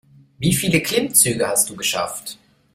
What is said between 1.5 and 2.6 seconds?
du geschafft?